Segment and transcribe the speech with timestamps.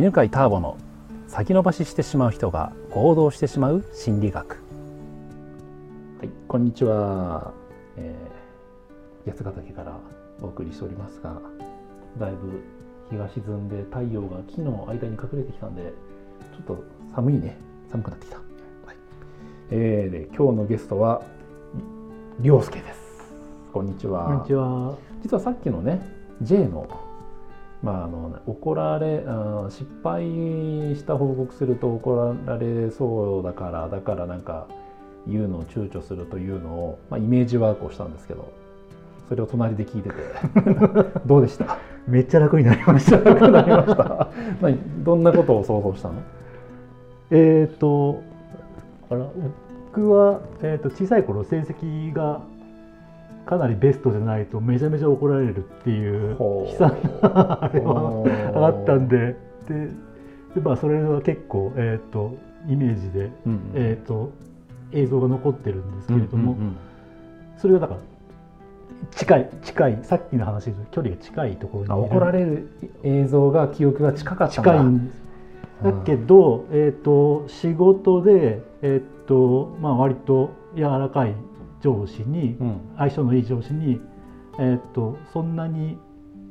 [0.00, 0.78] 犬飼ターボの
[1.28, 4.54] 先延ばししてしまう人が行動してしまう心理学。
[4.54, 7.52] はいこんにちは、
[7.98, 9.98] えー、八ヶ岳から
[10.40, 11.38] お送りしておりますが
[12.18, 12.62] だいぶ
[13.10, 15.92] 日が沈んで太陽が木の間に隠れてきたんでちょ
[16.60, 17.58] っと寒いね。
[17.90, 18.42] 寒くなってきた、は
[18.94, 18.96] い。
[19.70, 21.20] えー、で今日のゲストは
[22.40, 23.34] 涼介です。
[23.70, 24.24] こんにちは。
[24.24, 24.96] こんにちは。
[25.22, 26.00] 実はさっきのね
[26.40, 26.88] J の
[27.82, 29.24] まあ、あの怒られ
[29.70, 30.22] 失敗
[30.94, 34.66] した報告すると怒られそうだからだからなんか
[35.26, 38.52] 言うのを躊躇するというのを、まあ、イメージワークをしたんですけど
[39.30, 40.16] それを隣で聞いてて
[41.24, 41.78] どうでした？
[42.06, 43.16] めっちゃ楽になりました。
[43.22, 44.28] 楽になりました？
[45.04, 46.14] どんなことを想像したの？
[47.30, 48.20] えっと
[49.08, 49.26] あら
[49.86, 52.40] 僕は、えーと小さい頃成績が
[53.50, 59.36] かなりベストじゃないとめちゃめちゃ怒られるっていう悲惨なあれはあったんで。
[59.68, 59.88] で
[60.54, 62.36] で、まあ、それは結構、えーと、
[62.68, 64.32] イメージで、うんうん、えーと、
[64.92, 66.76] 映像が残ってるんですけれども、うんうんうん、
[67.56, 68.00] それがだから
[69.12, 72.68] 近い近いさっきの話で距離が近いところに怒られる
[73.02, 75.20] 映像が記憶が近かった近いんです。
[75.84, 81.34] だけど、えーと、仕事で、えーとまあ、割と柔らかい
[81.80, 84.00] 上司に、うん、相性のいい上司に、
[84.58, 85.98] えー、っとそんなに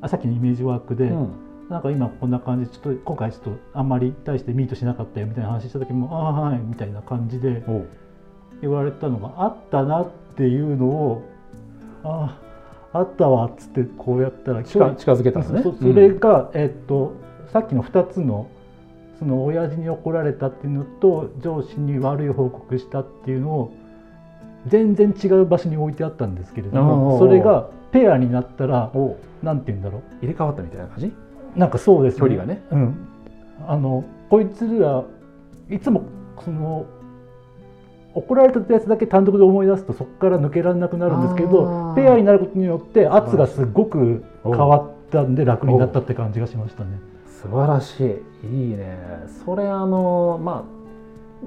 [0.00, 1.32] あさっきのイメージワークで、うん、
[1.68, 7.62] なんか今こんな感じちょっと今回ちょっとあんまり対してミートしなかったよみたいな話した時も「ああはい」みたいな感じで
[8.60, 11.22] 言われたのがあったなっていうのを
[12.04, 12.38] 「あ
[12.92, 15.62] ああったわ」っつってこうやったら近づけたんですね。
[15.62, 17.12] それが、えー、っと
[17.48, 18.48] さっきの2つの
[19.18, 23.72] その親父に怒られたっていうのと上司に悪い報告したっていうのを
[24.68, 28.92] 全然違う場所に置いてあったんですけれどもそれがペアになったら
[29.42, 30.02] なんて言うんだろう。
[30.22, 31.12] 入れ替わったみたいな感じ？
[31.56, 32.20] なんかそうですね。
[32.20, 33.08] 距離がね、うん、
[33.66, 35.04] あのこいつら
[35.70, 36.04] いつも
[36.44, 36.86] その
[38.14, 46.98] 怒られたやつだけ単独で思い出すとそこから抜けられなくなるんですけどペアになることによって圧がすごく変わったんで楽になったって感じがしましたね。
[47.40, 48.46] 素晴らしい。
[48.46, 48.98] いいね。
[49.44, 50.64] それあの、ま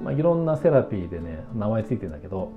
[0.02, 2.50] まあいろんなセラピーでね名前ついてるんだけど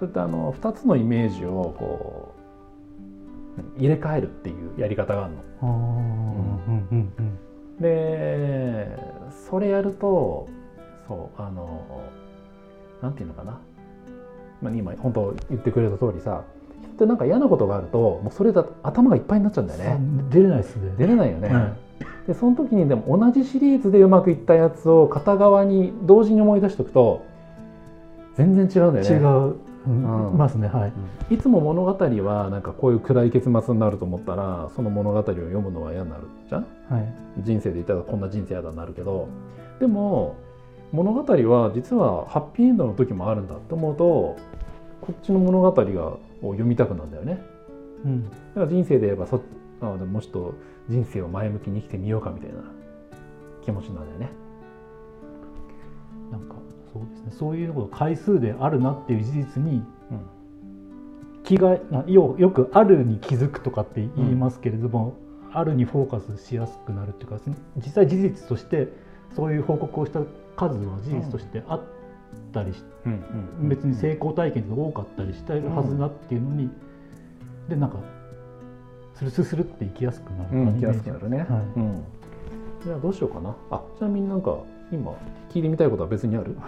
[0.00, 2.34] そういったあの2つのイメージをこ
[3.76, 7.06] う入れ替えるっていうやり方があるの。
[7.78, 8.98] で
[9.48, 10.48] それやると
[11.06, 12.02] そうあの
[13.02, 13.60] なんていうのかな、
[14.62, 16.44] まあ、今本当言ってくれた通りさ
[16.82, 19.98] 人ってなんか嫌なことがあるともうそれだ頭がいっぱいになっちゃうんだよね。
[20.30, 20.94] 出れないですね。
[20.98, 21.48] 出れないよね。
[21.48, 21.72] はい
[22.26, 27.24] でその時にでも同じシリーズでうまくいったやつを片側に同時に思い出しておくと
[28.36, 29.10] 全然違うんだよね。
[29.10, 30.88] 違ううん、ますねは
[31.30, 39.28] い、いつも物語はなんかこういう暗い結末になると思ったらその物語を読むのは嫌になるじゃん、はい、人生で言ったらこんな人生嫌だになるけど。
[39.80, 40.36] でも
[40.92, 44.36] 物語は実はハッピーエンドの時もあるんだって思うと
[45.00, 46.06] こっちの物語が
[46.42, 47.42] を読みたくなるんだよね、
[48.04, 49.42] うん、だから人生で言えばそ
[49.80, 50.54] あでももちょっと
[50.88, 52.62] 人生を前向きに生きてみようかみたいな
[53.64, 54.30] 気持ちなんだよね
[56.92, 57.32] そうですね。
[57.32, 59.82] そういうこと回数であるなっていう事実に、
[61.44, 65.14] 気がよよく「ある」に気づくとかって言いますけれども、
[65.50, 67.38] うん、あるにフォーカスしやすくなるっていうか
[67.76, 68.88] 実際事実として
[69.34, 70.20] そういう報告をした
[70.56, 71.82] 数は事実としてあっ
[72.52, 73.08] たりし、う
[73.64, 76.70] ん、別に成功体験が多かったりしてるはずだっていうのに、
[77.68, 77.98] でなんか
[79.14, 81.46] スルスルスルっていきやすくなる、うん、いきやすくなるね、はい。
[81.76, 82.04] うん、
[82.84, 83.56] じゃあどうしようかな。
[83.70, 84.58] あちなみになんか
[84.92, 85.12] 今
[85.50, 86.56] 聞いてみたいことは別にある？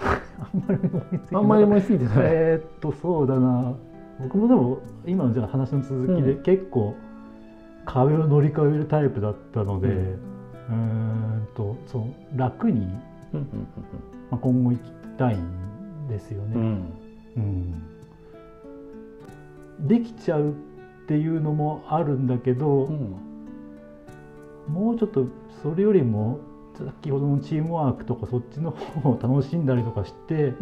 [1.32, 3.74] あんまり思いついてないえっとそうだな。
[4.20, 6.94] 僕もでも今のじゃあ話の続きで、結構
[7.84, 9.98] 壁を乗り越えるタイプだったので、うん、う
[11.38, 12.04] んとそう
[12.38, 12.86] 楽に、
[14.30, 14.80] まあ、今後行き
[15.18, 16.92] たいんですよね、うん、
[17.36, 17.82] うん、
[19.88, 20.52] できちゃうっ
[21.08, 22.88] ていうのもあるんだけど、
[24.68, 25.26] もうちょっと
[25.62, 26.38] それよりも
[26.74, 30.54] 先ほどのチームワークとかそっちの方を楽しんだりとかして、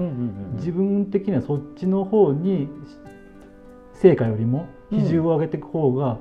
[0.55, 2.69] 自分的にはそっちの方に
[3.95, 6.19] 成果よりも比重を上げていく方が、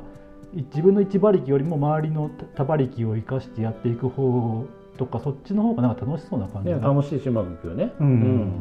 [0.53, 4.65] うん、自分の一馬力よりも周りの多馬力を生かしてやっていく方
[4.97, 6.71] とかそっちの方がなんか楽しそうな感じ。
[6.71, 8.51] 楽しいしうまくいくよね、うん、うん、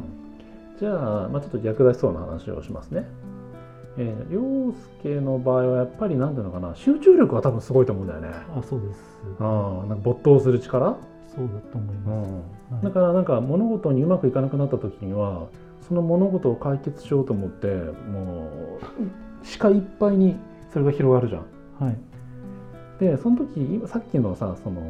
[0.78, 3.06] じゃあ、まあ、ちょっと逆立ちそうな話をしますね。
[4.00, 4.72] えー、涼
[5.02, 8.28] 介の場合はやっぱりなんていうのかな集中力が多分すごいと思うんだよね。
[8.56, 9.00] あそうです。
[9.40, 10.96] あなんか没頭する力
[11.38, 12.76] そうだと思います、うん。
[12.76, 15.46] はい、だからなんか物事にうまくいかなくなった時には
[15.86, 18.78] その物事を解決しようと思っても
[19.42, 20.36] う視界いっぱいに
[20.72, 21.46] それが広がるじゃん。
[21.84, 21.96] はい、
[22.98, 24.80] でその時さっきのさその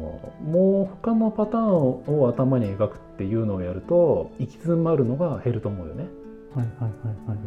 [0.43, 6.05] もう他のパターンを頭に描くっていうのをやると行き詰まるのが減ると思うよね。
[6.55, 6.91] はいはいはい
[7.27, 7.37] はい、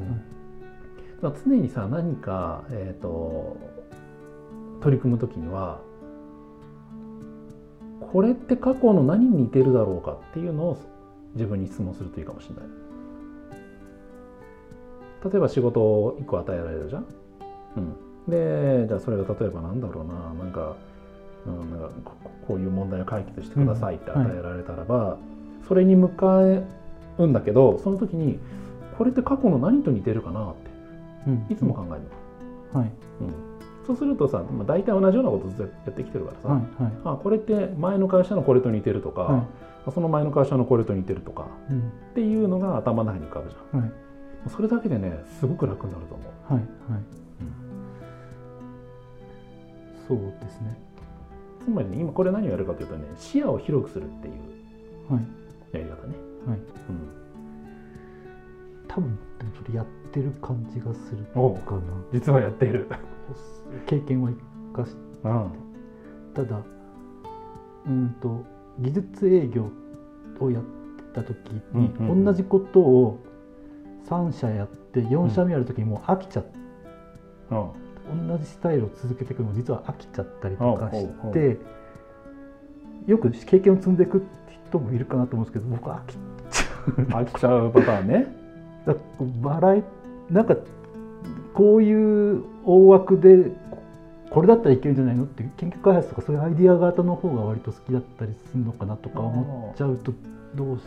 [1.22, 3.56] だから常にさ何か、えーと、
[4.80, 5.80] 取り組む時には
[8.12, 10.78] これって過去の何に似てるだろうかっていうのを
[11.34, 12.64] 自分に質問するといいかもしれない。
[15.24, 17.06] 例えば仕事を1個与えられるじゃん。
[17.76, 17.94] うん、
[18.28, 20.14] でじゃあそれが例えばなんだろうな。
[20.14, 20.74] なんか,、
[21.46, 21.90] うん、なんか
[22.46, 25.08] こういう問題を解決してくださいって与えられたらば、うん。
[25.10, 25.18] はい、
[25.66, 28.38] それに向かうんだけどその時に
[28.98, 30.54] これって過去の何と似てるかなっ
[31.48, 32.00] て、いつも考える
[32.74, 32.80] の。
[32.80, 32.92] はい。
[33.20, 33.51] うん、
[33.86, 39.38] そうするとさ、まあ、大体同じようなことずっとやってきてるからさ、はいはい、あこれって前の会社のこれと似てるとか、は
[39.88, 41.82] い、その前の会社のこれと似てるとか、うん、っ
[42.14, 43.92] ていうのが頭の中に浮かぶじゃん、はい、
[44.48, 46.52] それだけでねすごく楽になると思う。
[46.54, 46.62] はい
[46.92, 47.02] はい。
[50.08, 50.76] そうですね。
[51.64, 54.34] つまりね今これ何をやるかというとね視野を広くするっていう
[55.72, 56.14] やり方ね、
[56.46, 57.21] はい、うん、
[58.94, 59.18] 多分
[59.56, 61.80] それやってる感じがするかな。
[62.12, 62.88] 実はやっている。
[63.86, 65.50] 経験は生かして、うん、
[66.34, 66.60] ただ
[67.86, 68.44] うんと
[68.78, 69.70] 技術営業
[70.40, 71.36] をやってた時
[71.72, 73.18] に、うんうん、同じことを
[74.08, 76.50] 3社やって4社目やる時にもう飽きちゃって、
[77.50, 77.54] う
[78.24, 78.28] ん。
[78.28, 81.58] 同じスタイルを続けていくの実は飽きちゃったりとかして
[83.06, 84.26] よく経験を積んでいく
[84.68, 86.20] 人もいるかなと思うんですけど僕は飽きちゃ
[86.88, 86.92] う。
[87.24, 88.41] 飽きちゃうパターンね。
[88.86, 88.94] だ
[89.42, 89.82] バラエ
[90.30, 90.56] なんか
[91.54, 93.52] こういう大枠で
[94.30, 100.12] これだったらいけるんじゃないのって研究開発とかそういうアイディア型の方が割と好きだったりするのかなとか思っちゃうと
[100.54, 100.80] どう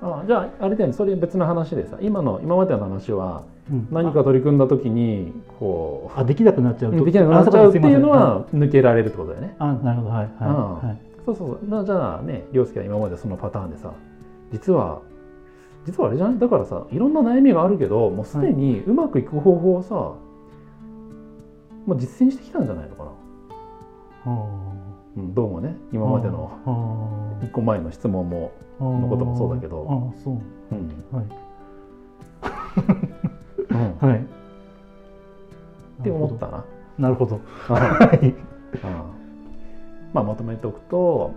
[0.00, 0.92] あじゃああれだよね。
[0.92, 3.42] それ別の話でさ今の今までの話は
[3.90, 9.56] 何か取り組んだ時にこうあできなくなっちゃうとできなくなっちゃうっていうのは抜けられるってことだよね。
[9.58, 10.10] あなるほど。
[10.10, 11.84] はいはい、はい、そうそうそう。
[11.84, 13.92] じゃあね涼介は今までそのパターンでさ
[14.52, 15.00] 実は
[15.86, 16.38] 実はあれじゃない？
[16.38, 20.18] だからさいろんな悩みがあるけどもうすでにうまくいく方法をさ、も
[21.94, 23.10] う実践してきたんじゃないのかな。
[25.16, 30.12] うん、どうもね今までの一個前の質問ものこともそうだけど。
[30.14, 30.34] あそう、
[30.72, 31.26] うん、はい。
[34.02, 34.18] うん、はい。
[36.00, 36.64] って思ったな。
[36.98, 37.40] なるほど。
[37.68, 38.34] はい。
[40.12, 41.32] まあまとめておくと、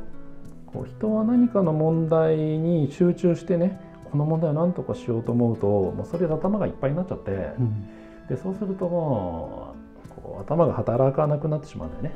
[0.68, 3.80] こう人は何かの問題に集中してね、
[4.12, 7.88] この問題を何とかしようと思うと、もうそれで頭がいっぱいになっちゃって、うん、
[8.28, 9.76] でそうするとも
[10.06, 12.16] うこう頭が働かなくなってしまうんだよね。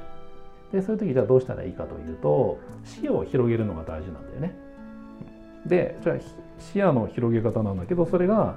[0.72, 4.56] でそういう時じゃあどうしたらいいかというと視野を広げるのが大事なんだよね。
[5.66, 6.16] でじゃあ
[6.60, 8.56] 視野の広げ方なんだけどそれが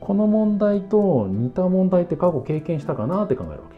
[0.00, 3.68] この問題と似た問題って過去経験したかなって考えるわ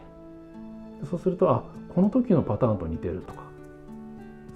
[1.01, 1.65] けそうするとあ
[1.95, 3.43] この時のパターンと似てるとか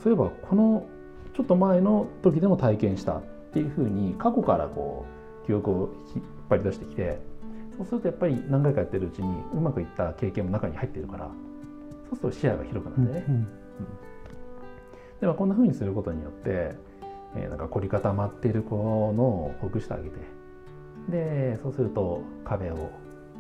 [0.02, 0.86] そういえばこの
[1.34, 3.22] ちょっと前の時でも体験した
[3.52, 5.04] っていうふうに過去からこ
[5.44, 7.20] う記憶を引っ張り出してきて
[7.76, 11.30] そうするとやっぱり何回かやってるうちにうまくいった経験も中に入ってるから
[12.08, 13.48] そうすると視野が広くなってね、うんうん、
[15.20, 16.76] でもこんなふうにすることによって、
[17.36, 18.76] えー、なんか凝り固まっている子
[19.14, 20.16] のほぐしてあげて
[21.10, 22.90] でそうすると壁を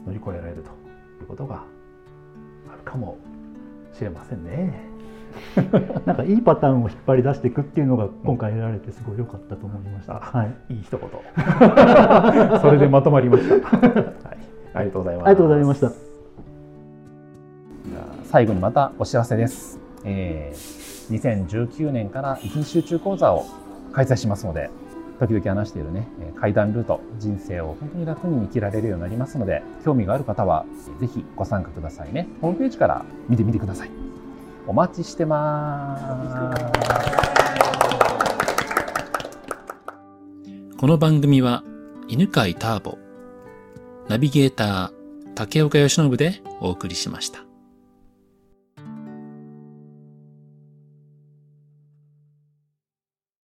[0.06, 0.70] 乗り越えられると
[1.22, 1.64] いうことが
[2.70, 3.16] あるかも
[3.94, 4.91] しれませんね。
[6.06, 10.14] なんかいいパターンを引っ張り出していくっていうのが今回得られてすごい良かったと思いました。
[10.14, 11.08] はい、いい一言。
[12.60, 13.54] それでまとまりました。
[13.78, 14.38] はい、
[14.74, 15.26] ありがとうございます。
[15.26, 15.92] ありがとうございました。
[18.24, 19.78] 最後にまたお知らせです。
[20.04, 23.44] えー、2019年から遺品集中講座を
[23.92, 24.70] 開催しますので、
[25.18, 30.64] 時々話しているね、階段ルート、人生を本当に楽に生きられるようになりますので、興味がある方は、
[30.98, 32.26] ぜひご参加くださいね。
[32.40, 34.11] ホームページから見てみてください。
[34.66, 36.04] お待ちしてます。
[40.76, 41.64] この番組は、
[42.08, 42.98] 犬飼ターボ、
[44.08, 47.41] ナビゲーター、竹岡由伸でお送りしました。